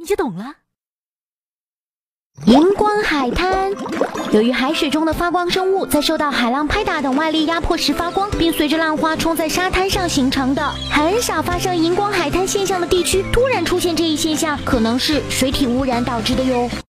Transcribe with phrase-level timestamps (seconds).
[0.00, 0.54] 你就懂了。
[2.46, 3.70] 荧光海滩
[4.32, 16.70] 由于海水中的发光生物在受到海浪拍打等外力压迫时发光并随着浪花冲在沙滩上形成的很少发生荧光海滩现象的地区突然出现这一现象可能是水体污染导致的哟。